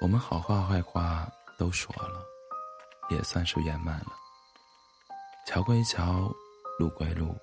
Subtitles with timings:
[0.00, 2.24] 我们好话坏话都说了，
[3.10, 4.16] 也算是圆满了。
[5.46, 6.34] 桥归桥，
[6.78, 7.36] 路归路，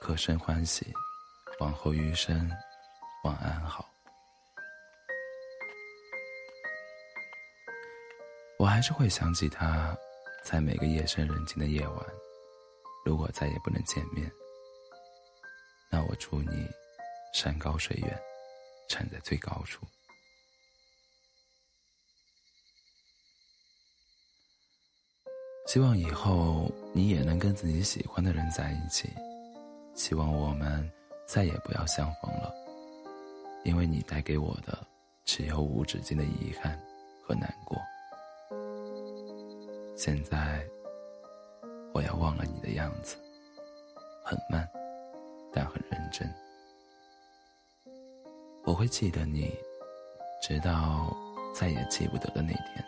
[0.00, 0.90] 可生欢喜，
[1.58, 2.50] 往后余生，
[3.22, 3.86] 望安好。
[8.58, 9.94] 我还是会想起他，
[10.42, 12.06] 在每个夜深人静的夜晚。
[13.04, 14.30] 如果再也不能见面，
[15.90, 16.66] 那我祝你
[17.34, 18.22] 山高水远，
[18.88, 19.86] 站在最高处。
[25.72, 29.08] 希望以后你也能跟自己喜欢的人在一起。
[29.94, 30.90] 希望我们
[31.28, 32.52] 再也不要相逢了，
[33.62, 34.76] 因为你带给我的
[35.24, 36.76] 只有无止境的遗憾
[37.22, 37.78] 和难过。
[39.96, 40.60] 现在，
[41.94, 43.16] 我要忘了你的样子，
[44.24, 44.68] 很慢，
[45.52, 46.28] 但很认真。
[48.64, 49.56] 我会记得你，
[50.42, 51.16] 直到
[51.54, 52.84] 再也记不得的那天。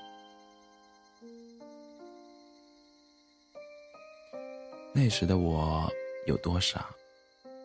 [5.04, 5.92] 那时的我
[6.26, 6.88] 有多傻，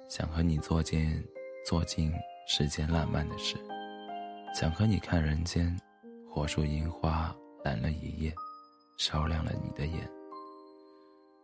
[0.10, 1.24] 想和你做件
[1.64, 2.12] 做尽
[2.48, 3.56] 世间浪漫的事，
[4.56, 5.80] 想和你看人间，
[6.28, 7.32] 火树银花
[7.64, 8.34] 蓝了一夜。
[8.98, 10.10] 烧亮了你的眼，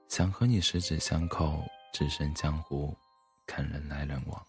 [0.09, 1.61] 想和你十指相扣，
[1.93, 2.97] 置身江湖，
[3.45, 4.43] 看人来人往。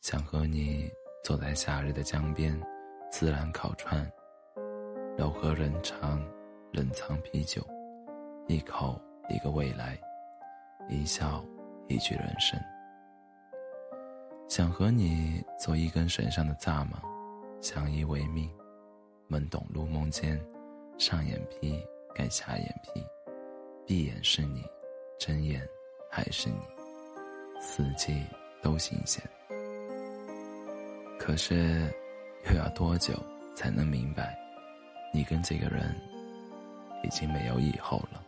[0.00, 0.90] 想和你
[1.22, 2.58] 坐在夏日的江边，
[3.10, 4.10] 自然烤串，
[5.18, 6.26] 柔和人长，
[6.72, 7.62] 冷藏啤酒，
[8.48, 10.00] 一口一个未来，
[10.88, 11.44] 一笑
[11.88, 12.58] 一句人生。
[14.48, 17.00] 想和你做一根绳上的蚱蜢，
[17.62, 18.50] 相依为命，
[19.28, 20.40] 懵懂入梦间。
[20.98, 21.82] 上眼皮
[22.14, 23.02] 盖下眼皮，
[23.86, 24.62] 闭眼是你，
[25.18, 25.66] 睁眼
[26.10, 26.60] 还是你，
[27.60, 28.22] 四季
[28.60, 29.22] 都新鲜。
[31.18, 31.90] 可是，
[32.50, 33.14] 又要多久
[33.56, 34.38] 才能明白，
[35.14, 35.98] 你跟这个人
[37.02, 38.22] 已经没有以后了？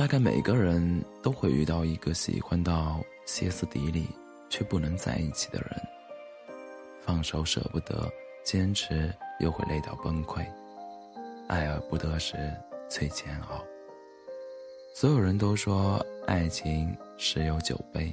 [0.00, 4.08] 大概每个人都会遇到一个喜欢到歇斯底里
[4.48, 5.78] 却不能在一起的人，
[7.02, 8.10] 放手舍不得。
[8.42, 10.42] 坚持又会累到崩溃，
[11.48, 12.34] 爱而不得时
[12.88, 13.62] 最煎熬。
[14.94, 18.10] 所有人都说爱情十有九悲，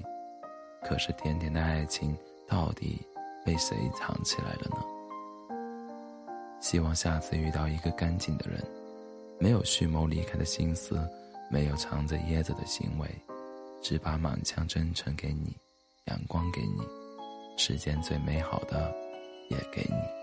[0.83, 2.13] 可是甜甜的爱情
[2.45, 3.01] 到底
[3.45, 4.83] 被谁藏起来了呢？
[6.59, 8.61] 希望下次遇到一个干净的人，
[9.39, 10.99] 没有蓄谋离开的心思，
[11.49, 13.07] 没有藏着掖着的行为，
[13.81, 15.55] 只把满腔真诚给你，
[16.05, 16.85] 阳光给你，
[17.57, 18.93] 世间最美好的
[19.49, 20.17] 也给你。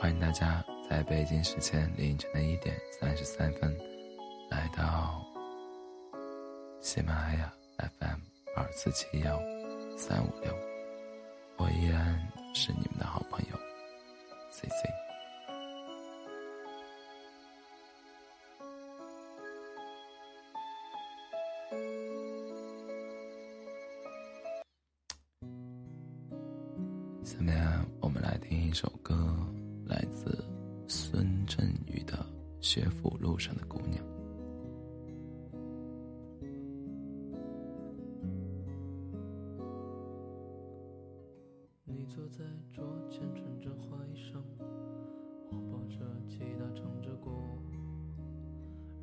[0.00, 3.76] 欢迎大家在北京时间凌晨的一点三十三分，
[4.50, 5.22] 来到
[6.80, 7.52] 喜马拉雅
[8.00, 9.40] FM 二四七幺
[9.96, 10.52] 三五六，
[11.58, 12.20] 我依然
[12.52, 13.56] 是你们的好朋友
[14.50, 14.88] C C。
[27.22, 27.56] 下面
[28.00, 29.14] 我们来听一首歌。
[29.86, 30.44] 来自
[30.88, 32.14] 孙振宇的
[32.60, 34.04] 《学府路上的姑娘》。
[42.18, 44.42] 坐在桌前，穿着花衣裳，
[45.52, 47.30] 我抱着吉他，唱着歌。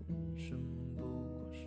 [0.09, 0.59] 人生
[0.93, 1.65] 不过是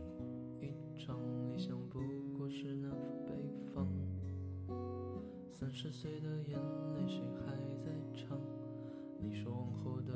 [0.60, 2.00] 一场理想，不
[2.36, 3.32] 过是南方北
[3.72, 3.88] 方。
[5.50, 6.58] 三十岁的眼
[6.94, 8.38] 泪，谁还在唱？
[9.18, 10.12] 你说往后的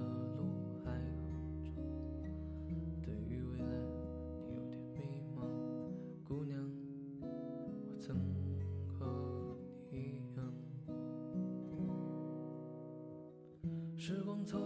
[14.05, 14.59] 时光走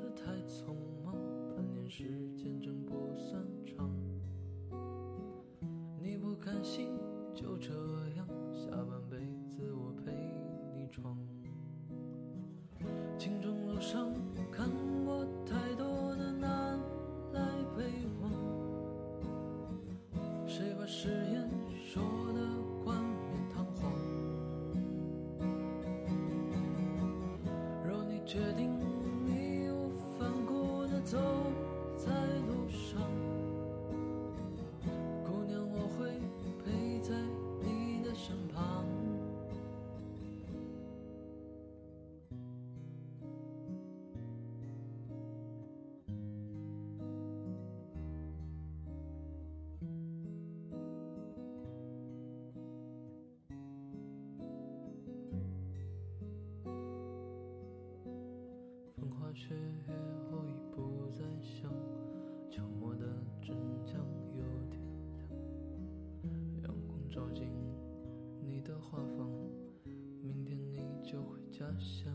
[0.00, 1.12] 得太匆忙，
[1.56, 2.04] 半年时
[2.36, 3.90] 间真不算长。
[6.00, 6.96] 你不甘心
[7.34, 7.72] 就这
[8.16, 8.24] 样，
[8.54, 9.16] 下半辈
[9.50, 10.12] 子我陪
[10.72, 11.18] 你闯。
[13.18, 14.15] 青春路上。
[28.36, 28.85] 决定
[59.36, 59.54] 雪
[60.30, 61.70] 后已不再想，
[62.50, 63.04] 秋末的
[63.42, 63.54] 真
[63.84, 64.00] 将
[64.34, 64.80] 有点
[65.12, 66.32] 凉。
[66.62, 67.46] 阳光照进
[68.40, 69.28] 你的画舫，
[70.22, 72.10] 明天你就回家乡。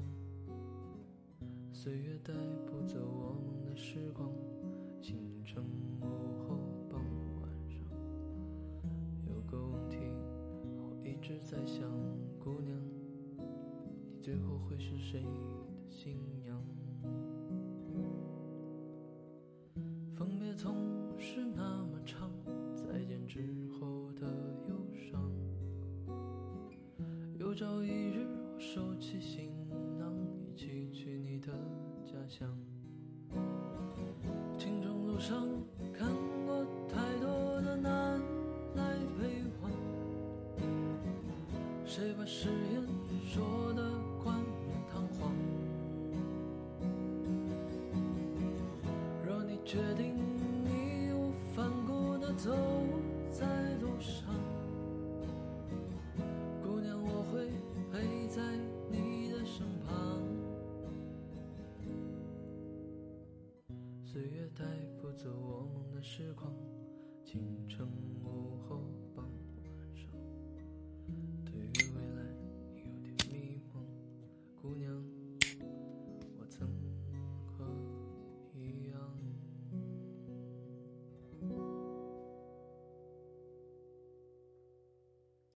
[1.72, 2.34] 岁月带
[2.66, 4.28] 不走我们的时光，
[5.00, 5.64] 清晨、
[6.02, 6.58] 午后、
[6.90, 7.00] 傍
[7.40, 7.86] 晚上，
[9.30, 9.98] 有个问题
[10.76, 11.88] 我一直在想，
[12.40, 12.76] 姑娘，
[13.38, 15.30] 你最后会是谁的
[15.88, 16.60] 新娘？
[20.54, 20.76] 总
[21.18, 22.30] 是那么长，
[22.76, 23.40] 再见之
[23.80, 24.28] 后的
[24.68, 25.32] 忧伤。
[27.40, 29.50] 有朝一日，我收起行
[29.98, 31.48] 囊，一起去你的
[32.06, 32.48] 家乡。
[34.58, 35.48] 青春路上
[35.94, 36.10] 看
[36.46, 38.22] 过太多的南
[38.76, 39.72] 来北往，
[41.86, 42.84] 谁把誓言
[43.24, 43.92] 说的
[44.24, 44.38] 冠
[44.68, 45.34] 冕堂皇？
[49.26, 50.16] 若你决定
[52.38, 52.50] 走
[53.30, 54.34] 在路上，
[56.64, 57.50] 姑娘，我会
[57.92, 58.42] 陪在
[58.90, 60.22] 你的身旁。
[64.04, 64.66] 岁月带
[65.00, 66.52] 不走我们的时光，
[67.24, 67.86] 清晨
[68.24, 68.82] 午后
[69.16, 69.30] 傍。